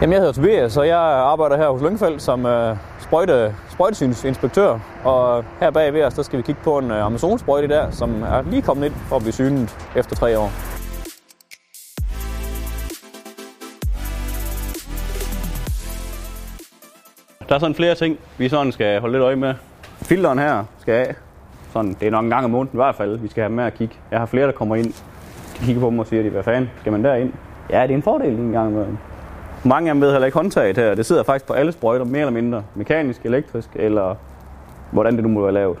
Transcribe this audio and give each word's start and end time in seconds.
Jamen, 0.00 0.12
jeg 0.12 0.20
hedder 0.20 0.32
Tobias, 0.32 0.76
og 0.76 0.86
jeg 0.86 0.98
arbejder 0.98 1.56
her 1.56 1.68
hos 1.68 1.82
Lyngfeldt 1.82 2.22
som 2.22 2.46
øh, 2.46 2.76
sprøjte, 3.00 3.54
sprøjtesynsinspektør. 3.70 4.78
Og 5.04 5.44
her 5.60 5.70
bag 5.70 5.92
ved 5.92 6.04
os, 6.04 6.14
der 6.14 6.22
skal 6.22 6.36
vi 6.36 6.42
kigge 6.42 6.60
på 6.64 6.78
en 6.78 6.90
øh, 6.90 7.04
amazonsprøjte 7.04 7.68
der, 7.68 7.90
som 7.90 8.22
er 8.22 8.42
lige 8.42 8.62
kommet 8.62 8.86
ind 8.86 8.94
for 8.94 9.16
at 9.16 9.22
blive 9.22 9.32
synet 9.32 9.76
efter 9.96 10.16
tre 10.16 10.38
år. 10.38 10.50
Der 17.48 17.54
er 17.54 17.58
sådan 17.58 17.74
flere 17.74 17.94
ting, 17.94 18.18
vi 18.38 18.48
sådan 18.48 18.72
skal 18.72 19.00
holde 19.00 19.12
lidt 19.12 19.22
øje 19.24 19.36
med. 19.36 19.54
Filteren 20.02 20.38
her 20.38 20.64
skal 20.78 20.94
af. 20.94 21.14
Sådan, 21.72 21.96
det 22.00 22.06
er 22.06 22.10
nok 22.10 22.24
en 22.24 22.30
gang 22.30 22.44
om 22.44 22.50
måneden 22.50 22.76
i 22.76 22.78
hvert 22.82 22.94
fald, 22.94 23.18
vi 23.18 23.28
skal 23.28 23.42
have 23.42 23.52
med 23.52 23.64
at 23.64 23.74
kigge. 23.74 23.94
Jeg 24.10 24.18
har 24.18 24.26
flere, 24.26 24.46
der 24.46 24.52
kommer 24.52 24.76
ind. 24.76 24.92
De 25.58 25.64
kigger 25.66 25.80
på 25.80 25.90
mig 25.90 26.00
og 26.00 26.06
siger, 26.06 26.30
hvad 26.30 26.42
fanden, 26.42 26.70
skal 26.80 26.92
man 26.92 27.04
derind? 27.04 27.32
Ja, 27.70 27.82
det 27.82 27.90
er 27.90 27.94
en 27.94 28.02
fordel 28.02 28.32
en 28.38 28.52
gang 28.52 28.70
imellem. 28.70 28.98
Mange 29.66 29.90
af 29.90 29.94
dem 29.94 30.00
ved 30.00 30.10
heller 30.10 30.26
ikke 30.26 30.38
håndtaget 30.38 30.76
her. 30.76 30.94
Det 30.94 31.06
sidder 31.06 31.22
faktisk 31.22 31.46
på 31.46 31.52
alle 31.52 31.72
sprøjter, 31.72 32.04
mere 32.04 32.20
eller 32.20 32.32
mindre. 32.32 32.62
Mekanisk, 32.74 33.20
elektrisk, 33.24 33.68
eller 33.74 34.14
hvordan 34.90 35.14
det 35.14 35.22
nu 35.22 35.28
må 35.28 35.42
være 35.42 35.52
lavet. 35.52 35.78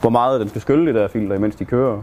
Hvor 0.00 0.10
meget 0.10 0.40
den 0.40 0.48
skal 0.48 0.60
skylle 0.60 0.86
det 0.86 0.94
der 0.94 1.08
filter, 1.08 1.36
imens 1.36 1.56
de 1.56 1.64
kører. 1.64 2.02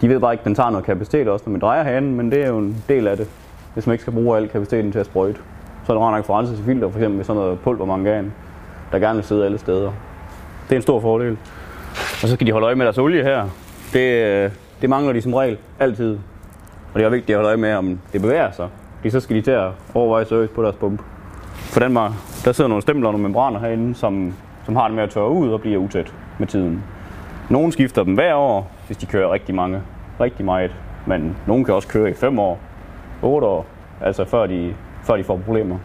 De 0.00 0.08
ved 0.08 0.20
bare 0.20 0.32
ikke, 0.32 0.42
at 0.42 0.44
den 0.44 0.54
tager 0.54 0.70
noget 0.70 0.84
kapacitet 0.86 1.28
også, 1.28 1.44
når 1.46 1.50
man 1.50 1.60
drejer 1.60 1.82
hanen, 1.82 2.16
men 2.16 2.30
det 2.30 2.44
er 2.44 2.48
jo 2.48 2.58
en 2.58 2.84
del 2.88 3.06
af 3.06 3.16
det, 3.16 3.28
hvis 3.74 3.86
man 3.86 3.94
ikke 3.94 4.02
skal 4.02 4.12
bruge 4.12 4.36
al 4.36 4.48
kapaciteten 4.48 4.92
til 4.92 4.98
at 4.98 5.06
sprøjte. 5.06 5.40
Så 5.86 5.92
er 5.92 5.98
det 5.98 6.12
nok 6.12 6.24
for 6.24 6.42
til 6.42 6.64
filter, 6.64 6.90
for 6.90 6.98
eksempel 6.98 7.16
med 7.16 7.24
sådan 7.24 7.42
noget 7.42 7.60
pulvermangan, 7.60 8.32
der 8.92 8.98
gerne 8.98 9.14
vil 9.14 9.24
sidde 9.24 9.44
alle 9.44 9.58
steder. 9.58 9.92
Det 10.68 10.72
er 10.72 10.76
en 10.76 10.82
stor 10.82 11.00
fordel. 11.00 11.38
Og 12.22 12.28
så 12.28 12.34
skal 12.34 12.46
de 12.46 12.52
holde 12.52 12.64
øje 12.64 12.74
med 12.74 12.84
deres 12.84 12.98
olie 12.98 13.22
her. 13.22 13.48
Det, 13.92 14.24
øh, 14.24 14.50
det 14.80 14.90
mangler 14.90 15.12
de 15.12 15.22
som 15.22 15.34
regel 15.34 15.58
altid. 15.78 16.18
Og 16.94 17.00
det 17.00 17.04
er 17.04 17.08
vigtigt 17.08 17.30
at 17.30 17.36
holde 17.36 17.48
øje 17.48 17.56
med, 17.56 17.74
om 17.74 18.00
det 18.12 18.22
bevæger 18.22 18.50
sig 18.50 18.68
fordi 18.98 19.10
så 19.10 19.20
skal 19.20 19.36
de 19.36 19.40
til 19.40 19.50
at 19.50 19.70
overveje 19.94 20.24
service 20.24 20.54
på 20.54 20.62
deres 20.62 20.76
pumpe. 20.76 21.02
For 21.54 21.80
den 21.80 21.94
var, 21.94 22.16
der 22.44 22.52
sidder 22.52 22.68
nogle 22.68 22.82
stempler 22.82 23.08
og 23.08 23.12
nogle 23.12 23.28
membraner 23.28 23.60
herinde, 23.60 23.94
som, 23.94 24.34
som 24.64 24.76
har 24.76 24.86
det 24.86 24.94
med 24.94 25.02
at 25.02 25.10
tørre 25.10 25.30
ud 25.30 25.50
og 25.50 25.60
bliver 25.60 25.78
utæt 25.78 26.14
med 26.38 26.46
tiden. 26.46 26.84
Nogle 27.50 27.72
skifter 27.72 28.04
dem 28.04 28.14
hver 28.14 28.34
år, 28.34 28.70
hvis 28.86 28.96
de 28.96 29.06
kører 29.06 29.32
rigtig 29.32 29.54
mange, 29.54 29.82
rigtig 30.20 30.44
meget. 30.44 30.74
Men 31.06 31.36
nogle 31.46 31.64
kan 31.64 31.74
også 31.74 31.88
køre 31.88 32.10
i 32.10 32.14
5 32.14 32.38
år, 32.38 32.58
8 33.22 33.46
år, 33.46 33.66
altså 34.00 34.24
før 34.24 34.46
de, 34.46 34.74
før 35.02 35.16
de 35.16 35.24
får 35.24 35.40
problemer. 35.44 35.78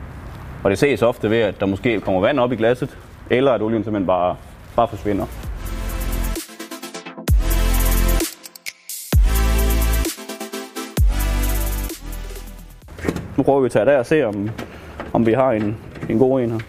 Og 0.63 0.69
det 0.69 0.77
ses 0.77 1.01
ofte 1.01 1.29
ved, 1.29 1.41
at 1.41 1.59
der 1.59 1.65
måske 1.65 1.99
kommer 2.01 2.21
vand 2.21 2.39
op 2.39 2.51
i 2.51 2.55
glasset, 2.55 2.97
eller 3.29 3.51
at 3.51 3.61
olien 3.61 3.83
simpelthen 3.83 4.07
bare, 4.07 4.35
bare 4.75 4.87
forsvinder. 4.87 5.25
Nu 13.37 13.43
prøver 13.43 13.59
vi 13.59 13.65
at 13.65 13.71
tage 13.71 13.85
der 13.85 13.97
og 13.97 14.05
se, 14.05 14.25
om, 14.25 14.49
om 15.13 15.25
vi 15.25 15.33
har 15.33 15.51
en, 15.51 15.77
en 16.09 16.19
god 16.19 16.41
en 16.41 16.51
her. 16.51 16.59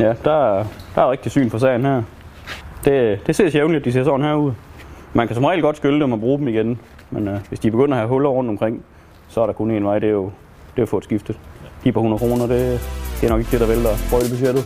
Ja, 0.00 0.14
der 0.24 0.58
er, 0.58 0.64
der 0.94 1.02
er 1.02 1.10
rigtig 1.10 1.32
syn 1.32 1.50
for 1.50 1.58
sagen 1.58 1.84
her. 1.84 2.02
Det, 2.84 3.26
det 3.26 3.36
ses 3.36 3.54
jævnligt, 3.54 3.80
at 3.80 3.84
de 3.84 3.92
ser 3.92 4.04
sådan 4.04 4.26
her 4.26 4.34
ud. 4.34 4.52
Man 5.12 5.26
kan 5.26 5.34
som 5.34 5.44
regel 5.44 5.62
godt 5.62 5.76
skylde 5.76 6.00
dem 6.00 6.12
og 6.12 6.20
bruge 6.20 6.38
dem 6.38 6.48
igen, 6.48 6.80
men 7.10 7.28
øh, 7.28 7.40
hvis 7.48 7.60
de 7.60 7.70
begynder 7.70 7.94
at 7.94 7.98
have 7.98 8.08
huller 8.08 8.30
rundt 8.30 8.50
omkring, 8.50 8.84
så 9.28 9.40
er 9.40 9.46
der 9.46 9.52
kun 9.52 9.70
en 9.70 9.84
vej, 9.84 9.98
det 9.98 10.08
er 10.08 10.12
jo, 10.12 10.24
det 10.76 10.78
er 10.78 10.82
at 10.82 10.88
få 10.88 10.98
et 10.98 11.04
skiftet. 11.04 11.38
De 11.84 11.92
på 11.92 12.00
100 12.00 12.18
kroner, 12.18 12.46
det, 12.46 12.80
det 13.20 13.26
er 13.26 13.30
nok 13.30 13.38
ikke 13.38 13.50
det, 13.50 13.60
der 13.60 13.66
vælter 13.66 13.96
sprøjtebudgettet. 13.96 14.64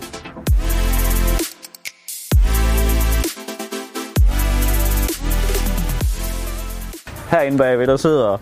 Herinde 7.31 7.59
bagved, 7.59 7.87
der 7.87 7.97
sidder 7.97 8.39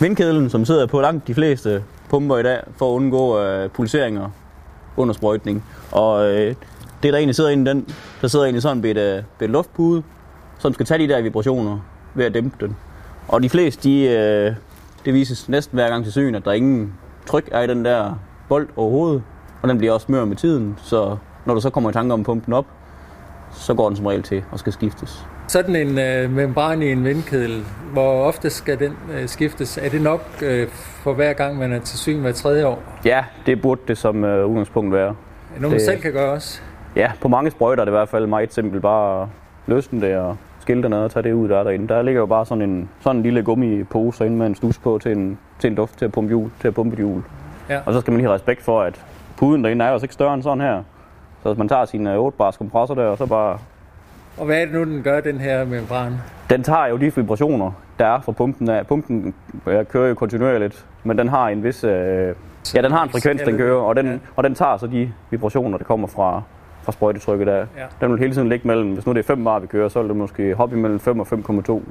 vindkedlen, 0.00 0.50
som 0.50 0.64
sidder 0.64 0.86
på 0.86 1.00
langt 1.00 1.26
de 1.26 1.34
fleste 1.34 1.82
pumper 2.08 2.38
i 2.38 2.42
dag, 2.42 2.60
for 2.76 2.90
at 2.90 2.94
undgå 2.94 3.40
øh, 3.40 3.70
pulseringer 3.70 4.30
under 4.96 5.14
sprøjtning. 5.14 5.64
Og 5.92 6.26
øh, 6.26 6.54
det, 7.02 7.12
der 7.12 7.16
egentlig 7.16 7.34
sidder 7.34 7.50
inde 7.50 7.70
i 7.70 7.74
den, 7.74 7.88
der 8.20 8.28
sidder 8.28 8.44
egentlig 8.44 8.62
sådan 8.62 8.78
en 8.78 8.84
et, 8.84 8.96
øh, 8.96 9.22
et 9.40 9.50
luftpude, 9.50 10.02
som 10.58 10.72
skal 10.72 10.86
tage 10.86 11.06
de 11.06 11.08
der 11.12 11.22
vibrationer 11.22 11.78
ved 12.14 12.24
at 12.24 12.34
dæmpe 12.34 12.66
den. 12.66 12.76
Og 13.28 13.42
de 13.42 13.48
fleste, 13.48 13.88
de, 13.88 14.02
øh, 14.02 14.54
det 15.04 15.14
vises 15.14 15.48
næsten 15.48 15.76
hver 15.76 15.88
gang 15.88 16.04
til 16.04 16.12
syn, 16.12 16.34
at 16.34 16.44
der 16.44 16.52
ingen 16.52 16.92
tryk 17.26 17.48
er 17.52 17.62
i 17.62 17.66
den 17.66 17.84
der 17.84 18.18
bold 18.48 18.68
overhovedet, 18.76 19.22
og 19.62 19.68
den 19.68 19.78
bliver 19.78 19.92
også 19.92 20.06
mør 20.08 20.24
med 20.24 20.36
tiden, 20.36 20.78
så 20.82 21.16
når 21.46 21.54
du 21.54 21.60
så 21.60 21.70
kommer 21.70 21.90
i 21.90 21.92
tanke 21.92 22.14
om 22.14 22.24
pumpen 22.24 22.52
op, 22.52 22.66
så 23.52 23.74
går 23.74 23.88
den 23.88 23.96
som 23.96 24.06
regel 24.06 24.22
til 24.22 24.42
og 24.52 24.58
skal 24.58 24.72
skiftes. 24.72 25.26
Sådan 25.48 25.76
en 25.76 25.98
øh, 25.98 26.30
membran 26.30 26.82
i 26.82 26.92
en 26.92 27.04
vindkedel, 27.04 27.64
hvor 27.96 28.24
ofte 28.24 28.50
skal 28.50 28.78
den 28.78 28.96
øh, 29.12 29.28
skiftes? 29.28 29.78
Er 29.78 29.88
det 29.88 30.02
nok 30.02 30.20
øh, 30.42 30.68
for 30.68 31.12
hver 31.12 31.32
gang, 31.32 31.58
man 31.58 31.72
er 31.72 31.78
til 31.78 31.98
syn 31.98 32.20
hver 32.20 32.32
tredje 32.32 32.66
år? 32.66 32.82
Ja, 33.04 33.24
det 33.46 33.62
burde 33.62 33.80
det 33.88 33.98
som 33.98 34.24
øh, 34.24 34.46
udgangspunkt 34.46 34.92
være. 34.92 35.08
Er 35.56 35.60
noget, 35.60 35.72
man 35.72 35.80
selv 35.80 36.00
kan 36.00 36.12
gøre 36.12 36.32
også? 36.32 36.60
Ja, 36.96 37.12
på 37.20 37.28
mange 37.28 37.50
sprøjter 37.50 37.80
er 37.80 37.84
det 37.84 37.92
i 37.92 37.96
hvert 37.96 38.08
fald 38.08 38.26
meget 38.26 38.54
simpelt 38.54 38.82
bare 38.82 39.28
løsne 39.66 40.00
det 40.00 40.16
og 40.16 40.36
skille 40.60 40.82
det 40.82 40.90
ned 40.90 40.98
og 40.98 41.10
tage 41.10 41.22
det 41.22 41.32
ud, 41.32 41.48
der 41.48 41.58
er 41.58 41.62
derinde. 41.62 41.88
Der 41.88 42.02
ligger 42.02 42.20
jo 42.20 42.26
bare 42.26 42.46
sådan 42.46 42.62
en, 42.62 42.88
sådan 43.00 43.16
en 43.16 43.22
lille 43.22 43.42
gummipose 43.42 44.26
inde 44.26 44.36
med 44.36 44.46
en 44.46 44.54
stus 44.54 44.78
på 44.78 44.98
til 45.02 45.12
en, 45.12 45.38
til 45.58 45.70
en 45.70 45.74
duft 45.74 45.98
til 45.98 46.04
at 46.04 46.12
pumpe 46.12 46.28
hjul, 46.28 46.50
til 46.60 46.68
at 46.68 46.74
pumpe 46.74 46.96
hjul. 46.96 47.22
Ja. 47.68 47.80
Og 47.86 47.92
så 47.92 48.00
skal 48.00 48.12
man 48.12 48.18
lige 48.18 48.26
have 48.26 48.34
respekt 48.34 48.62
for, 48.62 48.82
at 48.82 49.04
puden 49.36 49.64
derinde 49.64 49.84
er 49.84 49.88
jo 49.88 49.94
også 49.94 50.04
ikke 50.04 50.14
større 50.14 50.34
end 50.34 50.42
sådan 50.42 50.60
her. 50.60 50.82
Så 51.42 51.48
hvis 51.48 51.58
man 51.58 51.68
tager 51.68 51.84
sine 51.84 52.16
8 52.16 52.38
bars 52.38 52.56
kompressor 52.56 52.94
der, 52.94 53.04
og 53.04 53.18
så 53.18 53.26
bare 53.26 53.58
og 54.38 54.46
hvad 54.46 54.60
er 54.60 54.64
det 54.64 54.74
nu, 54.74 54.84
den 54.84 55.02
gør, 55.02 55.20
den 55.20 55.40
her 55.40 55.64
membran? 55.64 56.14
Den 56.50 56.62
tager 56.62 56.86
jo 56.86 56.96
de 56.96 57.14
vibrationer, 57.14 57.72
der 57.98 58.06
er 58.06 58.20
fra 58.20 58.32
pumpen. 58.32 58.68
Af. 58.68 58.86
Pumpen 58.86 59.34
jeg 59.66 59.88
kører 59.88 60.08
jo 60.08 60.14
kontinuerligt, 60.14 60.86
men 61.04 61.18
den 61.18 61.28
har 61.28 61.48
en 61.48 61.64
vis... 61.64 61.84
Øh, 61.84 62.34
ja, 62.74 62.82
den 62.82 62.92
har 62.92 63.02
en 63.02 63.10
frekvens, 63.10 63.42
den 63.42 63.56
kører, 63.56 63.80
og 63.80 63.96
den, 63.96 64.06
ja. 64.06 64.18
og 64.36 64.44
den 64.44 64.54
tager 64.54 64.76
så 64.76 64.86
de 64.86 65.12
vibrationer, 65.30 65.78
der 65.78 65.84
kommer 65.84 66.08
fra, 66.08 66.42
fra 66.82 66.92
sprøjtetrykket 66.92 67.46
der. 67.46 67.56
Ja. 67.56 67.64
Den 68.00 68.12
vil 68.12 68.18
hele 68.18 68.34
tiden 68.34 68.48
ligge 68.48 68.68
mellem, 68.68 68.92
hvis 68.92 69.06
nu 69.06 69.12
det 69.12 69.18
er 69.18 69.24
5 69.24 69.44
bar, 69.44 69.58
vi 69.58 69.66
kører, 69.66 69.88
så 69.88 70.00
vil 70.00 70.08
det 70.08 70.16
måske 70.16 70.54
hoppe 70.54 70.76
imellem 70.76 71.00
5 71.00 71.20
og 71.20 71.26
5,2. 71.32 71.82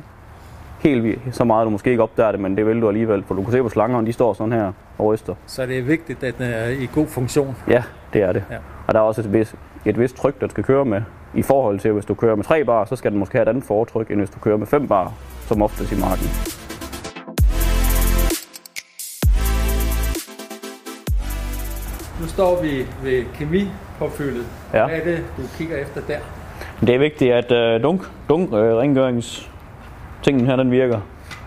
Helt 0.80 1.20
så 1.32 1.44
meget, 1.44 1.66
du 1.66 1.70
måske 1.70 1.90
ikke 1.90 2.04
opdager 2.04 2.32
det, 2.32 2.40
men 2.40 2.58
det 2.58 2.66
vil 2.66 2.82
du 2.82 2.88
alligevel, 2.88 3.24
for 3.24 3.36
du 3.36 3.44
kan 3.44 3.52
se 3.52 3.64
på 3.64 3.70
slangerne, 3.70 4.08
de 4.08 4.14
står 4.14 4.34
sådan 4.34 4.54
her 4.54 4.72
og 4.98 5.06
ryster. 5.06 5.36
Så 5.46 5.66
det 5.66 5.78
er 5.78 5.84
vigtigt, 5.84 6.24
at 6.24 6.38
den 6.38 6.46
er 6.46 6.68
i 6.68 6.90
god 6.94 7.08
funktion? 7.08 7.56
Ja, 7.68 7.84
det 8.14 8.22
er 8.22 8.32
det. 8.32 8.44
Ja. 8.52 8.58
Og 8.88 8.94
der 8.94 9.00
er 9.00 9.04
også 9.04 9.22
et 9.22 9.34
vis, 9.34 9.56
et 9.86 10.00
vist 10.00 10.16
tryk, 10.16 10.42
den 10.42 10.50
skal 10.50 10.64
køre 10.64 10.86
med, 10.86 11.02
i 11.35 11.41
forhold 11.41 11.79
til, 11.79 11.91
hvis 11.91 12.06
du 12.06 12.13
kører 12.13 12.35
med 12.35 12.44
3 12.44 12.63
bar, 12.63 12.85
så 12.85 12.96
skal 12.96 13.12
den 13.12 13.19
måske 13.19 13.38
have 13.38 13.44
et 13.44 13.50
andet 13.50 13.63
foretryk, 13.63 14.12
end 14.12 14.19
hvis 14.19 14.29
du 14.29 14.40
kører 14.40 14.57
med 14.57 14.68
5 14.68 14.88
bar, 14.88 15.13
som 15.47 15.62
oftest 15.62 15.91
i 15.91 15.96
marken. 16.00 16.28
Nu 22.22 22.28
står 22.28 22.62
vi 22.62 22.85
ved 23.03 23.25
kemipåfyldet. 23.34 24.45
Ja. 24.74 24.85
Hvad 24.85 25.00
er 25.00 25.03
det, 25.03 25.25
du 25.38 25.41
kigger 25.57 25.78
efter 25.78 26.01
der? 26.07 26.19
Det 26.81 26.95
er 26.95 27.00
vigtigt, 27.00 27.34
at 27.34 27.51
uh, 27.51 27.84
dunk, 27.84 28.01
dunk 28.29 28.51
uh, 28.51 28.57
rengørings 28.57 29.51
tingen 30.24 30.45
her, 30.45 30.56
den 30.56 30.72
virker. 30.72 31.00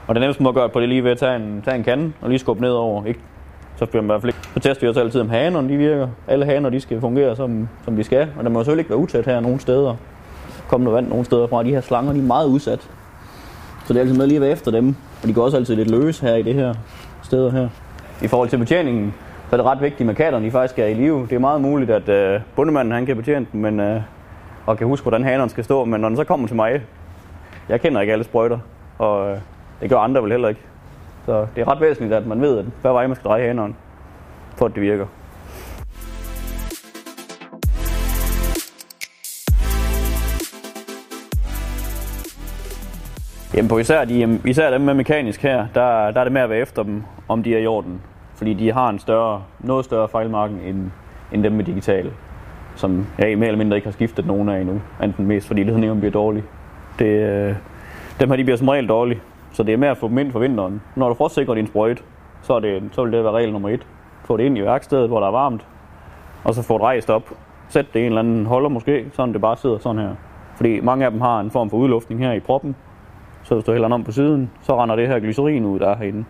Og 0.06 0.14
det 0.14 0.20
nemmeste 0.20 0.42
måde 0.42 0.50
at 0.50 0.54
gøre 0.54 0.68
på 0.68 0.80
det 0.80 0.88
lige 0.88 1.04
ved 1.04 1.10
at 1.10 1.18
tage 1.18 1.36
en, 1.36 1.62
tage 1.64 1.76
en 1.76 1.84
kande 1.84 2.12
og 2.20 2.28
lige 2.28 2.38
skubbe 2.38 2.62
ned 2.62 2.70
over. 2.72 3.04
Ikke? 3.04 3.20
Så, 3.78 3.86
bliver 3.86 4.02
man 4.02 4.06
i 4.06 4.12
hvert 4.12 4.20
fald 4.20 4.28
ikke. 4.28 4.48
så 4.54 4.60
tester 4.60 4.86
vi 4.86 4.88
også 4.88 5.00
altid, 5.00 5.20
om 5.20 5.30
hanerne 5.30 5.68
de 5.68 5.76
virker. 5.76 6.08
Alle 6.28 6.44
haner 6.44 6.70
de 6.70 6.80
skal 6.80 7.00
fungere, 7.00 7.36
som, 7.36 7.68
som 7.84 7.96
de 7.96 8.04
skal. 8.04 8.28
Og 8.38 8.44
der 8.44 8.50
må 8.50 8.60
selvfølgelig 8.60 8.80
ikke 8.80 8.90
være 8.90 8.98
utæt 8.98 9.24
her 9.24 9.40
nogen 9.40 9.60
steder. 9.60 9.94
Kommer 10.68 10.86
der 10.90 10.94
vand 10.94 11.08
nogen 11.08 11.24
steder 11.24 11.46
fra. 11.46 11.62
De 11.62 11.70
her 11.70 11.80
slanger 11.80 12.12
de 12.12 12.18
er 12.18 12.22
meget 12.22 12.46
udsat. 12.46 12.80
Så 13.86 13.92
det 13.92 13.96
er 13.96 14.00
altid 14.00 14.16
med 14.16 14.26
lige 14.26 14.36
at 14.36 14.42
være 14.42 14.50
efter 14.50 14.70
dem. 14.70 14.96
Og 15.22 15.28
de 15.28 15.34
går 15.34 15.42
også 15.42 15.56
altid 15.56 15.76
lidt 15.76 15.90
løs 15.90 16.18
her 16.18 16.34
i 16.34 16.42
det 16.42 16.54
her 16.54 16.74
steder 17.22 17.50
her. 17.50 17.68
I 18.22 18.26
forhold 18.26 18.48
til 18.48 18.58
betjeningen, 18.58 19.14
så 19.50 19.56
er 19.56 19.56
det 19.56 19.66
ret 19.66 19.80
vigtigt, 19.80 20.10
at 20.10 20.16
katterne 20.16 20.46
de 20.46 20.50
faktisk 20.50 20.78
er 20.78 20.86
i 20.86 20.94
live. 20.94 21.26
Det 21.30 21.32
er 21.32 21.38
meget 21.38 21.60
muligt, 21.60 21.90
at 21.90 22.08
øh, 22.08 22.40
bundemanden 22.56 22.92
han 22.92 23.06
kan 23.06 23.16
betjene 23.16 23.46
dem, 23.52 23.60
men, 23.60 23.80
øh, 23.80 24.00
og 24.66 24.78
kan 24.78 24.86
huske, 24.86 25.04
hvordan 25.04 25.24
hanerne 25.24 25.50
skal 25.50 25.64
stå. 25.64 25.84
Men 25.84 26.00
når 26.00 26.08
den 26.08 26.16
så 26.16 26.24
kommer 26.24 26.46
til 26.46 26.56
mig, 26.56 26.82
jeg 27.68 27.80
kender 27.80 28.00
ikke 28.00 28.12
alle 28.12 28.24
sprøjter, 28.24 28.58
og 28.98 29.30
øh, 29.30 29.38
det 29.80 29.90
gør 29.90 29.98
andre 29.98 30.22
vel 30.22 30.30
heller 30.30 30.48
ikke. 30.48 30.60
Så 31.28 31.46
det 31.56 31.60
er 31.60 31.70
ret 31.72 31.80
væsentligt, 31.80 32.14
at 32.14 32.26
man 32.26 32.40
ved, 32.40 32.64
hvad 32.80 32.92
vej 32.92 33.06
man 33.06 33.16
skal 33.16 33.28
dreje 33.28 33.46
haneren, 33.46 33.76
for 34.56 34.66
at 34.66 34.74
det 34.74 34.82
virker. 34.82 35.06
Jamen 43.54 43.68
på 43.68 43.78
især, 43.78 44.04
de, 44.04 44.40
især 44.44 44.70
dem 44.70 44.80
med 44.80 44.94
mekanisk 44.94 45.42
her, 45.42 45.66
der, 45.74 46.10
der 46.10 46.20
er 46.20 46.24
det 46.24 46.32
med 46.32 46.40
at 46.40 46.50
være 46.50 46.58
efter 46.58 46.82
dem, 46.82 47.02
om 47.28 47.42
de 47.42 47.54
er 47.54 47.58
i 47.58 47.66
orden. 47.66 48.00
Fordi 48.34 48.54
de 48.54 48.72
har 48.72 48.88
en 48.88 48.98
større, 48.98 49.42
noget 49.60 49.84
større 49.84 50.08
fejlmarken 50.08 50.60
end, 50.60 50.90
end 51.32 51.44
dem 51.44 51.52
med 51.52 51.64
digital, 51.64 52.12
som 52.76 53.06
jeg 53.18 53.38
mere 53.38 53.48
eller 53.48 53.58
mindre 53.58 53.76
ikke 53.76 53.86
har 53.86 53.92
skiftet 53.92 54.26
nogen 54.26 54.48
af 54.48 54.60
endnu. 54.60 54.80
Enten 55.02 55.26
mest 55.26 55.46
fordi 55.46 55.62
ledningen 55.62 55.98
bliver 55.98 56.12
dårlig. 56.12 56.42
Det, 56.98 57.06
øh, 57.06 57.54
dem 58.20 58.28
her 58.28 58.36
de 58.36 58.44
bliver 58.44 58.56
som 58.56 58.68
regel 58.68 58.88
dårlige. 58.88 59.20
Så 59.52 59.62
det 59.62 59.72
er 59.72 59.76
med 59.76 59.88
at 59.88 59.96
få 59.96 60.08
dem 60.08 60.18
ind 60.18 60.32
for 60.32 60.38
vinteren. 60.38 60.82
Når 60.96 61.08
du 61.08 61.14
frostsikrer 61.14 61.54
din 61.54 61.66
sprøjt, 61.66 62.04
så, 62.42 62.54
er 62.54 62.60
det, 62.60 62.82
så 62.92 63.04
vil 63.04 63.12
det 63.12 63.24
være 63.24 63.32
regel 63.32 63.52
nummer 63.52 63.68
et. 63.68 63.86
Få 64.24 64.36
det 64.36 64.44
ind 64.44 64.58
i 64.58 64.62
værkstedet, 64.62 65.08
hvor 65.08 65.20
der 65.20 65.26
er 65.26 65.30
varmt, 65.30 65.66
og 66.44 66.54
så 66.54 66.62
få 66.62 66.74
det 66.74 66.82
rejst 66.82 67.10
op. 67.10 67.22
Sæt 67.68 67.86
det 67.94 68.00
i 68.00 68.02
en 68.02 68.06
eller 68.06 68.20
anden 68.20 68.46
holder 68.46 68.68
måske, 68.68 69.06
sådan 69.12 69.32
det 69.32 69.40
bare 69.40 69.56
sidder 69.56 69.78
sådan 69.78 70.02
her. 70.02 70.14
Fordi 70.56 70.80
mange 70.80 71.04
af 71.04 71.10
dem 71.10 71.20
har 71.20 71.40
en 71.40 71.50
form 71.50 71.70
for 71.70 71.76
udluftning 71.76 72.20
her 72.20 72.32
i 72.32 72.40
proppen. 72.40 72.76
Så 73.42 73.54
hvis 73.54 73.64
du 73.64 73.72
hælder 73.72 73.88
den 73.88 73.92
om 73.92 74.04
på 74.04 74.12
siden, 74.12 74.50
så 74.62 74.82
render 74.82 74.96
det 74.96 75.08
her 75.08 75.18
glycerin 75.18 75.64
ud, 75.64 75.78
der 75.78 75.88
er 75.88 75.96
herinde. 75.96 76.24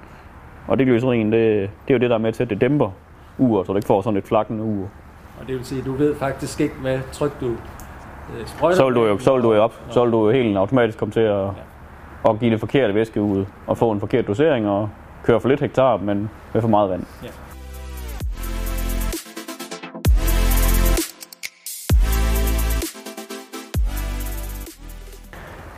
Og 0.69 0.79
det 0.79 0.87
glycerin, 0.87 1.33
det, 1.33 1.71
det 1.89 1.95
er 1.95 1.95
jo 1.95 1.99
det, 1.99 2.11
der 2.11 2.17
er 2.17 2.21
med 2.21 2.33
til, 2.33 2.43
at 2.43 2.51
det 2.51 2.61
dæmper 2.61 2.91
uret, 3.39 3.67
så 3.67 3.73
du 3.73 3.77
ikke 3.77 3.87
får 3.87 4.03
sådan 4.03 4.17
et 4.17 4.25
flakkende 4.25 4.65
ur. 4.65 4.89
Og 5.41 5.47
det 5.47 5.55
vil 5.55 5.65
sige, 5.65 5.81
at 5.81 5.87
du 5.87 5.93
ved 5.93 6.15
faktisk 6.15 6.61
ikke, 6.61 6.75
hvad 6.83 6.99
tryk 7.13 7.41
du 7.41 7.47
øh, 7.47 8.47
sprøjter. 8.47 8.77
Så 8.77 8.85
vil 8.85 8.95
du 8.95 9.07
jo, 9.07 9.19
så 9.19 9.35
vil 9.35 9.43
du 9.43 9.55
jo 9.55 9.63
op. 9.63 9.75
Så 9.91 10.05
vil 10.05 10.13
du 10.13 10.27
jo 10.27 10.31
helt 10.31 10.57
automatisk 10.57 10.99
komme 10.99 11.13
til 11.13 11.21
at, 11.21 11.47
at 12.25 12.39
give 12.41 12.51
det 12.51 12.61
forkerte 12.61 12.95
væske 12.95 13.23
ud 13.23 13.45
og 13.67 13.79
få 13.79 13.91
en 13.91 14.01
forkert 14.01 14.27
dosering 14.27 14.69
og 14.69 14.91
køre 15.25 15.41
for 15.41 15.49
lidt 15.49 15.61
hektar, 15.61 15.97
men 15.97 16.31
med 16.53 16.61
for 16.61 16.69
meget 16.69 16.91
vand. 16.91 17.05
Ja. 17.23 17.29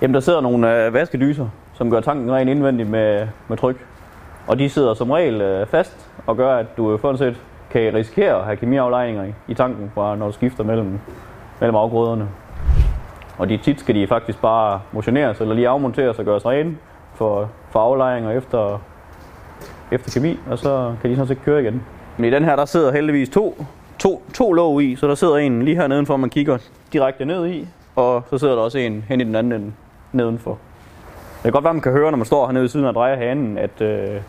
Jamen, 0.03 0.15
der 0.15 0.21
sidder 0.21 0.41
nogle 0.41 0.87
øh, 0.87 0.95
vaskedyser, 0.95 1.49
som 1.73 1.91
gør 1.91 2.01
tanken 2.01 2.33
ren 2.33 2.49
indvendigt 2.49 2.89
med, 2.89 3.29
med 3.49 3.57
tryk. 3.57 3.87
Og 4.47 4.59
de 4.59 4.69
sidder 4.69 4.95
som 4.95 5.11
regel 5.11 5.41
øh, 5.41 5.67
fast 5.67 6.11
og 6.27 6.37
gør, 6.37 6.57
at 6.57 6.77
du 6.77 6.93
øh, 6.93 7.19
set 7.19 7.41
kan 7.71 7.95
risikere 7.95 8.39
at 8.39 8.45
have 8.45 8.57
kemiaflejringer 8.57 9.25
i, 9.25 9.35
i 9.49 9.55
tanken, 9.55 9.91
fra, 9.95 10.17
når 10.17 10.27
du 10.27 10.33
skifter 10.33 10.65
mellem, 10.65 10.99
mellem 11.61 11.77
afgrøderne. 11.77 12.29
Og 13.41 13.49
de 13.49 13.57
tit 13.57 13.81
skal 13.81 13.95
de 13.95 14.07
faktisk 14.07 14.41
bare 14.41 14.81
motioneres 14.93 15.41
eller 15.41 15.55
lige 15.55 15.69
afmonteres 15.69 16.19
og 16.19 16.25
gøres 16.25 16.47
rene 16.47 16.77
for, 17.15 17.51
for 17.71 17.81
aflejring 17.81 18.27
og 18.27 18.37
efter, 18.37 18.83
efter 19.93 20.21
kemi, 20.21 20.39
og 20.51 20.59
så 20.59 20.95
kan 21.01 21.11
de 21.11 21.17
sådan 21.17 21.29
set 21.29 21.45
køre 21.45 21.63
igen. 21.63 21.83
Men 22.17 22.25
i 22.25 22.31
den 22.31 22.45
her, 22.45 22.57
der 22.57 22.65
sidder 22.65 22.93
heldigvis 22.93 23.29
to, 23.29 23.65
to, 23.99 24.23
to 24.35 24.53
låg 24.53 24.83
i, 24.83 24.97
så 24.97 25.09
der 25.09 25.15
sidder 25.15 25.37
en 25.37 25.63
lige 25.63 25.77
her 25.77 25.87
nedenfor, 25.87 26.17
man 26.17 26.31
kigger 26.31 26.59
direkte 26.93 27.25
ned 27.25 27.47
i, 27.47 27.69
og 27.97 28.23
så 28.31 28.39
sidder 28.39 28.55
der 28.55 28.63
også 28.63 28.79
en 28.79 29.05
hen 29.09 29.21
i 29.21 29.25
den 29.25 29.35
anden 29.35 29.53
ende 29.53 29.73
nedenfor. 30.13 30.59
Det 31.35 31.43
kan 31.43 31.53
godt 31.53 31.65
være, 31.65 31.75
man 31.75 31.83
kan 31.83 31.93
høre, 31.93 32.11
når 32.11 32.19
man 32.19 32.27
står 32.27 32.47
hernede 32.47 32.63
ved 32.63 32.69
siden 32.69 32.87
og 32.87 32.95
drejer 32.95 33.17
hanen, 33.17 33.59
at, 33.59 33.81
øh, 33.81 34.21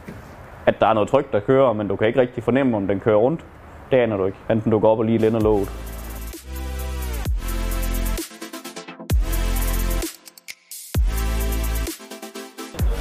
at 0.65 0.79
der 0.79 0.87
er 0.87 0.93
noget 0.93 1.09
tryk, 1.09 1.31
der 1.31 1.39
kører, 1.39 1.73
men 1.73 1.87
du 1.87 1.95
kan 1.95 2.07
ikke 2.07 2.19
rigtig 2.19 2.43
fornemme, 2.43 2.77
om 2.77 2.87
den 2.87 2.99
kører 2.99 3.17
rundt. 3.17 3.45
Det 3.91 3.97
aner 3.97 4.17
du 4.17 4.25
ikke, 4.25 4.37
enten 4.49 4.71
du 4.71 4.79
går 4.79 4.91
op 4.91 4.99
og 4.99 5.05
lige 5.05 5.17
lænder 5.17 5.39
låget. 5.39 5.90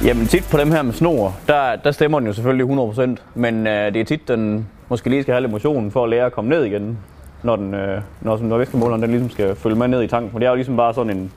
Jamen 0.05 0.27
tit 0.27 0.47
på 0.51 0.57
dem 0.57 0.71
her 0.71 0.81
med 0.81 0.93
snor, 0.93 1.35
der, 1.47 1.75
der 1.75 1.91
stemmer 1.91 2.19
den 2.19 2.27
jo 2.27 2.33
selvfølgelig 2.33 2.65
100%, 2.65 3.15
men 3.35 3.67
øh, 3.67 3.93
det 3.93 4.01
er 4.01 4.05
tit, 4.05 4.27
den 4.27 4.67
måske 4.89 5.09
lige 5.09 5.21
skal 5.21 5.33
have 5.33 5.41
lidt 5.41 5.51
motion 5.51 5.91
for 5.91 6.03
at 6.03 6.09
lære 6.09 6.25
at 6.25 6.31
komme 6.31 6.49
ned 6.49 6.63
igen, 6.63 6.97
når, 7.43 7.55
den, 7.55 7.73
øh, 7.73 8.01
når, 8.21 8.37
når 8.37 8.57
væskemåleren 8.57 9.01
den 9.01 9.09
ligesom 9.09 9.29
skal 9.29 9.55
følge 9.55 9.75
med 9.75 9.87
ned 9.87 10.03
i 10.03 10.07
tanken. 10.07 10.31
For 10.31 10.39
det 10.39 10.45
er 10.45 10.49
jo 10.49 10.55
ligesom 10.55 10.77
bare 10.77 10.93
sådan 10.93 11.17
en, 11.17 11.31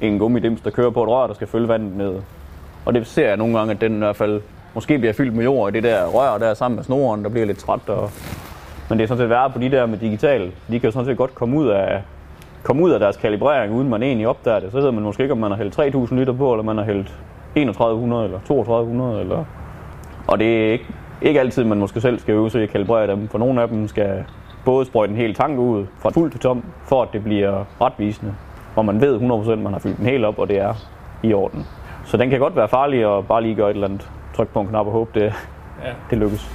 en 0.00 0.18
gummidims, 0.18 0.60
der 0.60 0.70
kører 0.70 0.90
på 0.90 1.02
et 1.02 1.08
rør, 1.08 1.26
der 1.26 1.34
skal 1.34 1.46
følge 1.46 1.68
vandet 1.68 1.96
ned. 1.96 2.14
Og 2.84 2.94
det 2.94 3.06
ser 3.06 3.28
jeg 3.28 3.36
nogle 3.36 3.58
gange, 3.58 3.74
at 3.74 3.80
den 3.80 3.94
i 3.94 3.98
hvert 3.98 4.16
fald 4.16 4.40
måske 4.74 4.98
bliver 4.98 5.12
fyldt 5.12 5.34
med 5.34 5.44
jord 5.44 5.72
i 5.72 5.76
det 5.76 5.82
der 5.82 6.06
rør 6.06 6.38
der 6.38 6.54
sammen 6.54 6.76
med 6.76 6.84
snoren, 6.84 7.24
der 7.24 7.30
bliver 7.30 7.46
lidt 7.46 7.58
træt. 7.58 7.88
Og... 7.88 8.10
Men 8.88 8.98
det 8.98 9.04
er 9.04 9.08
sådan 9.08 9.22
set 9.22 9.30
værre 9.30 9.50
på 9.50 9.58
de 9.58 9.70
der 9.70 9.86
med 9.86 9.98
digital. 9.98 10.52
De 10.68 10.80
kan 10.80 10.88
jo 10.88 10.90
sådan 10.90 11.06
set 11.06 11.16
godt 11.16 11.34
komme 11.34 11.56
ud 11.56 11.68
af, 11.68 12.02
komme 12.62 12.82
ud 12.82 12.90
af 12.90 13.00
deres 13.00 13.16
kalibrering, 13.16 13.74
uden 13.74 13.88
man 13.88 14.02
egentlig 14.02 14.28
opdager 14.28 14.60
det. 14.60 14.72
Så 14.72 14.80
ved 14.80 14.92
man 14.92 15.02
måske 15.02 15.22
ikke, 15.22 15.32
om 15.32 15.38
man 15.38 15.50
har 15.50 15.58
hældt 15.58 15.74
3000 15.74 16.18
liter 16.18 16.32
på, 16.32 16.52
eller 16.52 16.64
man 16.64 16.76
har 16.76 16.84
hældt 16.84 17.12
3100 17.64 18.24
eller 18.24 18.38
3200. 18.46 19.20
Eller... 19.20 19.44
Og 20.26 20.38
det 20.38 20.66
er 20.66 20.72
ikke, 20.72 20.86
ikke 21.22 21.40
altid, 21.40 21.64
man 21.64 21.78
måske 21.78 22.00
selv 22.00 22.18
skal 22.18 22.32
øve 22.32 22.50
sig 22.50 22.60
i 22.60 22.64
at 22.64 22.70
kalibrere 22.70 23.06
dem. 23.06 23.28
For 23.28 23.38
nogle 23.38 23.62
af 23.62 23.68
dem 23.68 23.88
skal 23.88 24.24
både 24.64 24.86
sprøjte 24.86 25.10
en 25.10 25.16
hel 25.16 25.34
tank 25.34 25.58
ud 25.58 25.86
fra 25.98 26.10
fuld 26.10 26.30
til 26.30 26.40
tom, 26.40 26.64
for 26.84 27.02
at 27.02 27.08
det 27.12 27.24
bliver 27.24 27.64
retvisende 27.80 28.34
hvor 28.76 28.82
man 28.82 29.00
ved 29.00 29.20
100% 29.20 29.50
at 29.50 29.58
man 29.58 29.72
har 29.72 29.78
fyldt 29.78 29.98
den 29.98 30.06
helt 30.06 30.24
op, 30.24 30.38
og 30.38 30.48
det 30.48 30.58
er 30.58 30.74
i 31.22 31.32
orden. 31.32 31.66
Så 32.04 32.16
den 32.16 32.30
kan 32.30 32.38
godt 32.38 32.56
være 32.56 32.68
farlig 32.68 33.18
at 33.18 33.26
bare 33.26 33.42
lige 33.42 33.54
gøre 33.54 33.70
et 33.70 33.74
eller 33.74 33.88
andet 33.88 34.10
tryk 34.36 34.48
på 34.48 34.60
en 34.60 34.66
knap 34.66 34.86
og 34.86 34.92
håbe, 34.92 35.20
det, 35.20 35.32
ja. 35.84 35.92
det 36.10 36.18
lykkes. 36.18 36.50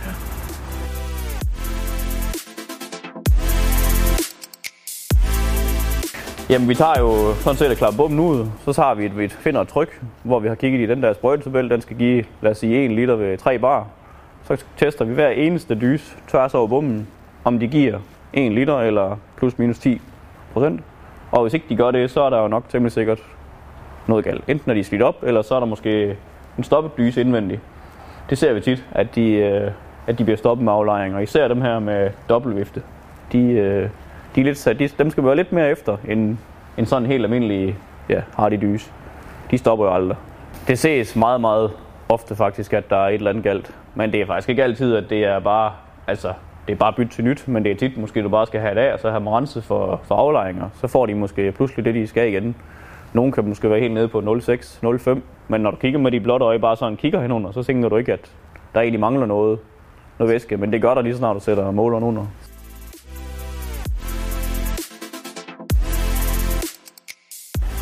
Jamen, 6.51 6.69
vi 6.69 6.75
tager 6.75 6.99
jo 6.99 7.33
sådan 7.33 7.57
set 7.57 7.71
at 7.71 7.77
klappe 7.77 7.97
bomben 7.97 8.19
ud, 8.19 8.45
så 8.65 8.73
tager 8.73 8.93
vi 8.93 9.05
et, 9.05 9.17
vi 9.17 9.27
finder 9.27 9.61
et 9.61 9.67
tryk, 9.67 10.01
hvor 10.23 10.39
vi 10.39 10.47
har 10.47 10.55
kigget 10.55 10.79
i 10.79 10.85
den 10.85 11.03
der 11.03 11.13
sprøjtetabel, 11.13 11.69
den 11.69 11.81
skal 11.81 11.97
give, 11.97 12.25
lad 12.41 12.51
os 12.51 12.57
sige, 12.57 12.85
1 12.85 12.91
liter 12.91 13.15
ved 13.15 13.37
3 13.37 13.59
bar. 13.59 13.87
Så 14.43 14.63
tester 14.77 15.05
vi 15.05 15.13
hver 15.13 15.29
eneste 15.29 15.75
dys 15.75 16.17
tværs 16.27 16.53
over 16.53 16.67
bomben, 16.67 17.07
om 17.43 17.59
de 17.59 17.67
giver 17.67 17.99
1 18.33 18.51
liter 18.51 18.79
eller 18.79 19.17
plus 19.37 19.57
minus 19.57 19.79
10 19.79 20.01
procent. 20.53 20.81
Og 21.31 21.41
hvis 21.41 21.53
ikke 21.53 21.65
de 21.69 21.75
gør 21.75 21.91
det, 21.91 22.11
så 22.11 22.21
er 22.21 22.29
der 22.29 22.41
jo 22.41 22.47
nok 22.47 22.69
temmelig 22.69 22.91
sikkert 22.91 23.19
noget 24.07 24.25
galt. 24.25 24.43
Enten 24.47 24.71
er 24.71 24.75
de 24.75 24.83
slidt 24.83 25.01
op, 25.01 25.15
eller 25.23 25.41
så 25.41 25.55
er 25.55 25.59
der 25.59 25.67
måske 25.67 26.17
en 26.57 26.63
stoppet 26.63 26.91
dyse 26.97 27.21
indvendigt. 27.21 27.61
Det 28.29 28.37
ser 28.37 28.53
vi 28.53 28.61
tit, 28.61 28.85
at 28.91 29.15
de, 29.15 29.31
øh, 29.31 29.71
at 30.07 30.19
de 30.19 30.23
bliver 30.23 30.37
stoppet 30.37 30.65
med 30.65 30.73
aflejring, 30.73 31.15
og 31.15 31.23
især 31.23 31.47
dem 31.47 31.61
her 31.61 31.79
med 31.79 32.09
dobbeltvifte. 32.29 32.81
De, 33.31 33.39
øh, 33.39 33.89
de 34.35 34.41
er 34.41 34.45
lidt 34.45 34.57
sat, 34.57 34.79
de, 34.79 34.87
dem 34.87 35.09
skal 35.09 35.23
vi 35.23 35.27
være 35.27 35.35
lidt 35.35 35.51
mere 35.51 35.69
efter, 35.69 35.97
end, 36.07 36.37
end 36.77 36.85
sådan 36.85 37.03
en 37.03 37.11
helt 37.11 37.23
almindelig 37.23 37.77
ja, 38.09 38.21
hardy 38.35 38.61
dyse. 38.61 38.91
De 39.51 39.57
stopper 39.57 39.85
jo 39.85 39.93
aldrig. 39.93 40.17
Det 40.67 40.79
ses 40.79 41.15
meget, 41.15 41.41
meget 41.41 41.71
ofte 42.09 42.35
faktisk, 42.35 42.73
at 42.73 42.89
der 42.89 42.95
er 42.95 43.07
et 43.07 43.13
eller 43.13 43.29
andet 43.29 43.43
galt. 43.43 43.75
Men 43.95 44.11
det 44.11 44.21
er 44.21 44.25
faktisk 44.25 44.49
ikke 44.49 44.63
altid, 44.63 44.95
at 44.95 45.09
det 45.09 45.25
er 45.25 45.39
bare, 45.39 45.71
altså, 46.07 46.33
det 46.67 46.73
er 46.73 46.77
bare 46.77 46.93
bytte 46.93 47.11
til 47.11 47.23
nyt, 47.23 47.47
men 47.47 47.63
det 47.63 47.71
er 47.71 47.75
tit 47.75 47.97
måske, 47.97 48.23
du 48.23 48.29
bare 48.29 48.47
skal 48.47 48.59
have 48.59 48.75
det 48.75 48.81
af, 48.81 48.93
og 48.93 48.99
så 48.99 49.09
have 49.09 49.19
dem 49.19 49.27
renset 49.27 49.63
for, 49.63 50.01
for 50.03 50.15
aflejringer. 50.15 50.69
Så 50.73 50.87
får 50.87 51.05
de 51.05 51.15
måske 51.15 51.51
pludselig 51.51 51.85
det, 51.85 51.95
de 51.95 52.07
skal 52.07 52.27
igen. 52.27 52.55
Nogle 53.13 53.31
kan 53.31 53.47
måske 53.47 53.69
være 53.69 53.79
helt 53.79 53.93
nede 53.93 54.07
på 54.07 54.19
0,6, 54.19 54.53
0,5, 54.83 55.19
men 55.47 55.61
når 55.61 55.71
du 55.71 55.77
kigger 55.77 55.99
med 55.99 56.11
de 56.11 56.19
blotte 56.19 56.45
øje, 56.45 56.59
bare 56.59 56.75
sådan 56.75 56.97
kigger 56.97 57.21
henunder, 57.21 57.51
så 57.51 57.63
tænker 57.63 57.89
du 57.89 57.95
ikke, 57.95 58.13
at 58.13 58.31
der 58.73 58.81
egentlig 58.81 58.99
mangler 58.99 59.25
noget, 59.25 59.59
noget 60.19 60.33
væske, 60.33 60.57
men 60.57 60.73
det 60.73 60.81
gør 60.81 60.93
der 60.93 61.01
lige 61.01 61.15
snart, 61.15 61.35
du 61.35 61.39
sætter 61.39 61.71
måleren 61.71 62.03
under. 62.03 62.25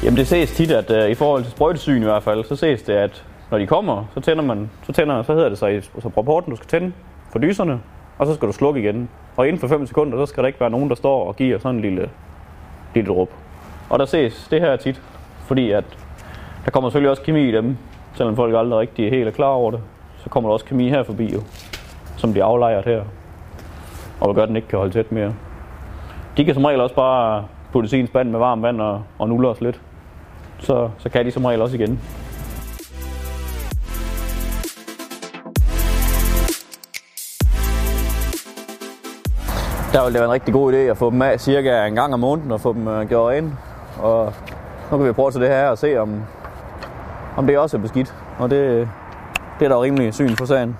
Jamen 0.09 0.17
det 0.17 0.27
ses 0.27 0.51
tit, 0.51 0.71
at 0.71 1.03
uh, 1.03 1.11
i 1.11 1.13
forhold 1.13 1.43
til 1.43 1.51
sprøjtesyn 1.51 2.01
i 2.01 2.05
hvert 2.05 2.23
fald, 2.23 2.43
så 2.43 2.55
ses 2.55 2.81
det, 2.81 2.93
at 2.93 3.25
når 3.51 3.57
de 3.57 3.67
kommer, 3.67 4.05
så 4.13 4.19
tænder 4.19 4.43
man, 4.43 4.69
så 4.83 4.91
tænder, 4.91 5.23
så 5.23 5.33
hedder 5.33 5.49
det 5.49 5.57
sig, 5.57 5.83
så 5.83 5.89
altså, 5.95 6.09
rapporten, 6.17 6.51
du 6.51 6.55
skal 6.55 6.67
tænde 6.67 6.91
for 7.31 7.39
dyserne, 7.39 7.79
og 8.17 8.27
så 8.27 8.33
skal 8.33 8.47
du 8.47 8.53
slukke 8.53 8.79
igen. 8.81 9.09
Og 9.37 9.47
inden 9.47 9.59
for 9.59 9.67
5 9.67 9.87
sekunder, 9.87 10.25
så 10.25 10.25
skal 10.25 10.43
der 10.43 10.47
ikke 10.47 10.59
være 10.59 10.69
nogen, 10.69 10.89
der 10.89 10.95
står 10.95 11.27
og 11.27 11.35
giver 11.35 11.59
sådan 11.59 11.75
en 11.75 11.81
lille, 11.81 12.09
lille 12.95 13.11
råb. 13.11 13.33
Og 13.89 13.99
der 13.99 14.05
ses 14.05 14.47
det 14.51 14.61
her 14.61 14.75
tit, 14.75 15.01
fordi 15.47 15.71
at 15.71 15.83
der 16.65 16.71
kommer 16.71 16.89
selvfølgelig 16.89 17.11
også 17.11 17.23
kemi 17.23 17.49
i 17.49 17.51
dem, 17.51 17.77
selvom 18.13 18.35
folk 18.35 18.55
aldrig 18.55 18.79
rigtig 18.79 19.05
er 19.05 19.09
helt 19.09 19.27
er 19.27 19.31
klar 19.31 19.47
over 19.47 19.71
det. 19.71 19.79
Så 20.17 20.29
kommer 20.29 20.49
der 20.49 20.53
også 20.53 20.65
kemi 20.65 20.89
her 20.89 21.03
forbi 21.03 21.33
jo, 21.33 21.41
som 22.17 22.33
de 22.33 22.43
aflejret 22.43 22.85
her. 22.85 23.01
Og 24.19 24.35
gør, 24.35 24.43
at 24.43 24.47
den 24.47 24.55
ikke 24.55 24.67
kan 24.67 24.79
holde 24.79 24.93
tæt 24.93 25.11
mere. 25.11 25.33
De 26.37 26.45
kan 26.45 26.53
som 26.53 26.65
regel 26.65 26.81
også 26.81 26.95
bare 26.95 27.45
putte 27.71 27.89
sin 27.89 28.07
spand 28.07 28.29
med 28.29 28.39
varmt 28.39 28.61
vand 28.61 28.81
og, 28.81 29.03
og 29.19 29.29
nulle 29.29 29.47
os 29.47 29.61
lidt. 29.61 29.81
Så, 30.59 30.89
så 30.97 31.09
kan 31.09 31.25
de 31.25 31.31
som 31.31 31.45
regel 31.45 31.61
også 31.61 31.75
igen. 31.75 31.99
Der 39.93 40.03
ville 40.03 40.13
det 40.13 40.19
være 40.19 40.25
en 40.25 40.31
rigtig 40.31 40.53
god 40.53 40.73
idé 40.73 40.77
at 40.77 40.97
få 40.97 41.09
dem 41.09 41.21
af 41.21 41.39
cirka 41.39 41.85
en 41.85 41.95
gang 41.95 42.13
om 42.13 42.19
måneden 42.19 42.51
og 42.51 42.61
få 42.61 42.73
dem 42.73 42.87
uh, 42.87 43.07
gjort 43.09 43.35
ind. 43.35 43.51
Og 44.01 44.33
nu 44.91 44.97
kan 44.97 45.07
vi 45.07 45.11
prøve 45.11 45.31
til 45.31 45.41
det 45.41 45.49
her 45.49 45.67
og 45.67 45.77
se, 45.77 45.97
om, 45.97 46.23
om 47.37 47.47
det 47.47 47.57
også 47.57 47.77
er 47.77 47.81
beskidt. 47.81 48.15
Og 48.39 48.49
det, 48.49 48.89
det 49.59 49.65
er 49.65 49.69
der 49.69 49.75
jo 49.75 49.83
rimelig 49.83 50.13
syn 50.13 50.35
på 50.35 50.45
sagen, 50.45 50.77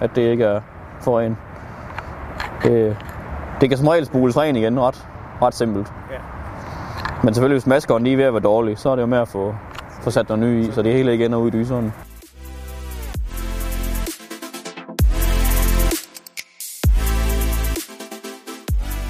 at 0.00 0.10
det 0.14 0.22
ikke 0.22 0.44
er 0.44 0.60
for 1.00 1.20
en. 1.20 1.38
Det, 2.62 2.96
det 3.60 3.68
kan 3.68 3.78
som 3.78 3.88
regel 3.88 4.06
spules 4.06 4.36
ren 4.36 4.56
igen 4.56 4.80
ret, 4.80 5.08
ret 5.42 5.54
simpelt. 5.54 5.92
Ja. 6.10 6.16
Men 7.24 7.34
selvfølgelig, 7.34 7.54
hvis 7.54 7.66
maskeren 7.66 8.04
lige 8.04 8.12
er 8.12 8.16
ved 8.16 8.24
at 8.24 8.32
være 8.32 8.42
dårlig, 8.42 8.78
så 8.78 8.90
er 8.90 8.94
det 8.94 9.02
jo 9.02 9.06
med 9.06 9.18
at 9.18 9.28
få, 9.28 9.54
få 10.00 10.10
sat 10.10 10.28
noget 10.28 10.44
ny 10.44 10.64
i, 10.64 10.72
så 10.72 10.82
det 10.82 10.92
hele 10.92 11.14
igen 11.14 11.32
er 11.32 11.36
ude 11.36 11.48
i 11.48 11.60
dyserne. 11.60 11.92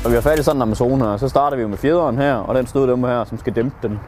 Og 0.04 0.10
vi 0.10 0.14
har 0.14 0.20
fat 0.20 0.38
i 0.38 0.42
sådan 0.42 0.58
en 0.58 0.62
Amazon 0.62 1.00
her, 1.00 1.16
så 1.16 1.28
starter 1.28 1.56
vi 1.56 1.62
jo 1.62 1.68
med 1.68 1.76
fjederen 1.76 2.18
her, 2.18 2.34
og 2.34 2.54
den 2.54 2.66
stod 2.66 2.88
dem 2.88 3.04
her, 3.04 3.24
som 3.24 3.38
skal 3.38 3.56
dæmpe 3.56 3.76
den. 3.82 4.00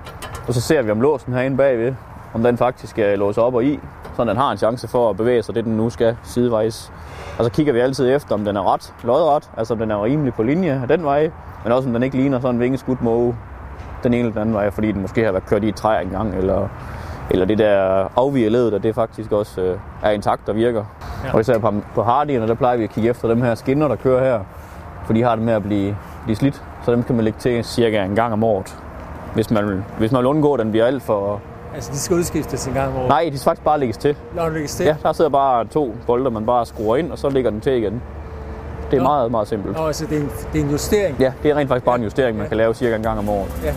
Og 0.49 0.55
så 0.55 0.61
ser 0.61 0.83
vi 0.83 0.91
om 0.91 1.01
låsen 1.01 1.33
herinde 1.33 1.57
bagved, 1.57 1.95
om 2.35 2.43
den 2.43 2.59
faktisk 2.59 2.91
skal 2.91 3.19
låse 3.19 3.43
op 3.43 3.55
og 3.55 3.65
i, 3.65 3.81
så 4.17 4.25
den 4.25 4.37
har 4.37 4.51
en 4.51 4.59
chance 4.59 4.89
for 4.89 5.11
at 5.11 5.17
bevæge 5.17 5.43
sig 5.43 5.55
det, 5.55 5.65
den 5.65 5.77
nu 5.77 5.91
skal 5.91 6.17
sidevejs. 6.23 6.93
Og 7.39 7.45
så 7.45 7.51
kigger 7.51 7.73
vi 7.73 7.81
altid 7.81 8.15
efter, 8.15 8.35
om 8.35 8.45
den 8.45 8.57
er 8.57 8.73
ret, 8.73 8.95
lodret, 9.05 9.51
altså 9.57 9.75
om 9.75 9.79
den 9.79 9.91
er 9.91 10.05
rimelig 10.05 10.35
på 10.35 10.43
linje 10.43 10.81
af 10.83 10.89
den 10.89 11.05
vej, 11.05 11.31
men 11.65 11.73
også 11.73 11.89
om 11.89 11.93
den 11.93 12.03
ikke 12.03 12.17
ligner 12.17 12.41
sådan 12.41 12.55
en 12.55 12.61
vingeskudt 12.61 13.03
måge 13.03 13.37
den 14.05 14.15
ene 14.15 14.21
eller 14.21 14.33
den 14.33 14.41
anden 14.41 14.55
vej, 14.55 14.71
fordi 14.71 14.93
den 14.93 15.01
måske 15.03 15.25
har 15.25 15.33
været 15.33 15.47
kørt 15.47 15.65
i 15.65 15.69
et 15.69 15.75
træ 15.77 16.03
engang, 16.03 16.35
eller, 16.35 16.69
eller 17.31 17.45
det 17.47 17.59
der 17.59 18.09
afvige 18.17 18.49
ledet, 18.49 18.75
at 18.75 18.83
det 18.83 18.95
faktisk 18.95 19.33
også 19.33 19.61
øh, 19.61 19.79
er 20.03 20.11
intakt 20.11 20.49
og 20.49 20.57
virker. 20.57 20.85
Ja. 21.25 21.35
Og 21.35 21.41
især 21.41 21.59
på, 21.59 21.75
på 21.95 22.03
Hardierne, 22.03 22.49
der 22.49 22.55
plejer 22.55 22.77
vi 22.77 22.85
at 22.85 22.91
kigge 22.91 23.11
efter 23.11 23.29
dem 23.29 23.43
her 23.43 23.55
skinner, 23.55 23.89
der 23.89 23.97
kører 23.97 24.25
her, 24.25 24.41
for 25.07 25.13
de 25.13 25.23
har 25.23 25.35
det 25.35 25.45
med 25.45 25.55
at 25.55 25.63
blive, 25.63 25.97
blive 26.25 26.37
slidt, 26.37 26.63
så 26.85 26.93
dem 26.93 27.03
kan 27.03 27.15
man 27.15 27.25
lægge 27.25 27.39
til 27.39 27.65
cirka 27.65 28.05
en 28.05 28.15
gang 28.15 28.33
om 28.33 28.45
året. 28.45 28.77
Hvis 29.35 29.51
man, 29.51 29.85
hvis 29.99 30.13
man 30.13 30.19
vil 30.19 30.27
undgå, 30.27 30.55
at 30.55 30.61
den 30.61 30.71
bliver 30.71 30.87
alt 30.87 31.03
for, 31.03 31.41
Altså, 31.75 31.93
de 31.93 31.99
skal 31.99 32.17
udskiftes 32.17 32.67
en 32.67 32.75
gang 32.75 32.89
om 32.89 32.97
året. 32.97 33.09
Nej, 33.09 33.29
de 33.33 33.39
skal 33.39 33.45
faktisk 33.45 33.65
bare 33.65 33.81
lægges 33.81 33.97
til. 33.97 34.17
Når 34.35 34.49
det 34.49 34.69
til. 34.69 34.87
Ja, 34.87 34.97
der 35.03 35.13
sidder 35.13 35.31
bare 35.31 35.65
to 35.65 35.95
bolde, 36.07 36.31
man 36.31 36.47
bare 36.47 36.67
skruer 36.67 36.97
ind, 36.97 37.13
og 37.13 37.19
så 37.19 37.29
ligger 37.29 37.51
den 37.51 37.61
til 37.61 37.73
igen. 37.73 38.03
Det 38.91 38.97
er 38.97 39.03
Nå. 39.03 39.09
meget, 39.09 39.31
meget 39.31 39.49
simpelt. 39.49 39.77
Nå, 39.77 39.87
altså, 39.87 40.07
det 40.07 40.17
er 40.17 40.21
en, 40.21 40.31
det 40.53 40.61
er 40.61 40.65
en 40.65 40.71
justering. 40.71 41.17
Ja, 41.21 41.33
det 41.43 41.51
er 41.51 41.55
rent 41.55 41.69
faktisk 41.69 41.85
bare 41.85 41.95
en 41.95 42.01
Ja. 42.01 42.05
justering, 42.07 42.37
man 42.37 42.45
Ja. 42.45 42.49
kan 42.49 42.57
lave 42.57 42.75
cirka 42.75 42.97
en 42.97 43.03
gang 43.03 43.19
om 43.19 43.29
året. 43.29 43.61
Ja. 43.65 43.75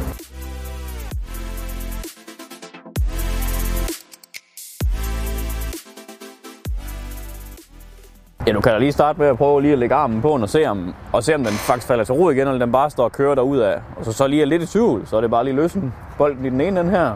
Ja, 8.47 8.51
du 8.53 8.61
kan 8.61 8.71
da 8.71 8.77
lige 8.79 8.91
starte 8.91 9.19
med 9.19 9.27
at 9.27 9.37
prøve 9.37 9.61
lige 9.61 9.73
at 9.73 9.79
lægge 9.79 9.95
armen 9.95 10.21
på 10.21 10.29
den 10.29 10.43
og 10.43 10.49
se 10.49 10.65
om, 10.65 10.93
og 11.13 11.23
se 11.23 11.35
om 11.35 11.43
den 11.43 11.53
faktisk 11.53 11.87
falder 11.87 12.03
til 12.03 12.13
ro 12.13 12.29
igen, 12.29 12.47
eller 12.47 12.59
den 12.65 12.71
bare 12.71 12.89
står 12.89 13.03
og 13.03 13.11
kører 13.11 13.35
derud 13.35 13.57
af. 13.57 13.79
Og 13.97 14.05
så, 14.05 14.11
så 14.11 14.27
lige 14.27 14.41
er 14.41 14.45
lidt 14.45 14.63
i 14.63 14.65
tvivl, 14.65 15.07
så 15.07 15.17
er 15.17 15.21
det 15.21 15.29
bare 15.31 15.43
lige 15.43 15.55
løsne 15.55 15.91
bolden 16.17 16.45
i 16.45 16.49
den 16.49 16.61
ene 16.61 16.79
ende 16.79 16.91
her, 16.91 17.11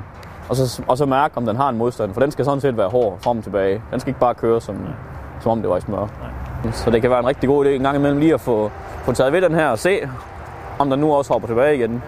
og 0.49 0.55
så, 0.55 0.83
og 0.87 0.97
så 0.97 1.05
mærke, 1.05 1.37
om 1.37 1.45
den 1.45 1.55
har 1.55 1.69
en 1.69 1.77
modstand, 1.77 2.13
for 2.13 2.21
den 2.21 2.31
skal 2.31 2.45
sådan 2.45 2.61
set 2.61 2.77
være 2.77 2.89
hård 2.89 3.17
frem 3.21 3.37
og 3.37 3.43
tilbage. 3.43 3.81
Den 3.91 3.99
skal 3.99 4.09
ikke 4.09 4.19
bare 4.19 4.33
køre, 4.35 4.61
som, 4.61 4.75
som 5.41 5.51
om 5.51 5.61
det 5.61 5.69
var 5.69 5.77
i 5.77 5.81
smør. 5.81 6.07
Så 6.71 6.91
det 6.91 7.01
kan 7.01 7.09
være 7.09 7.19
en 7.19 7.27
rigtig 7.27 7.49
god 7.49 7.65
idé 7.65 7.69
en 7.69 7.83
gang 7.83 7.95
imellem 7.97 8.19
lige 8.19 8.33
at 8.33 8.41
få, 8.41 8.71
få 9.03 9.11
taget 9.11 9.33
ved 9.33 9.41
den 9.41 9.55
her 9.55 9.67
og 9.67 9.79
se, 9.79 9.99
om 10.79 10.89
den 10.89 10.99
nu 10.99 11.13
også 11.13 11.33
hopper 11.33 11.47
tilbage 11.47 11.75
igen. 11.75 12.03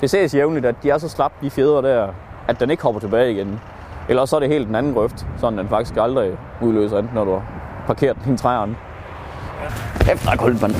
Det 0.00 0.10
ses 0.10 0.34
jævnligt, 0.34 0.66
at 0.66 0.74
de 0.82 0.90
er 0.90 0.98
så 0.98 1.08
slappe, 1.08 1.36
de 1.42 1.50
fjedre 1.50 1.82
der, 1.82 2.08
at 2.48 2.60
den 2.60 2.70
ikke 2.70 2.82
hopper 2.82 3.00
tilbage 3.00 3.32
igen. 3.32 3.60
Eller 4.08 4.24
så 4.24 4.36
er 4.36 4.40
det 4.40 4.48
helt 4.48 4.66
den 4.66 4.74
anden 4.74 4.94
grøft, 4.94 5.26
sådan 5.38 5.58
den 5.58 5.68
faktisk 5.68 5.96
aldrig 5.96 6.30
udløser, 6.60 6.98
enten 6.98 7.14
når 7.14 7.24
du 7.24 7.30
har 7.30 7.42
parkeret 7.86 8.16
den 8.24 8.34
i 8.34 8.36
træerne. 8.36 8.76
Kæft, 10.00 10.24
der 10.24 10.30
er 10.30 10.36
koldt, 10.36 10.62
mand. 10.62 10.74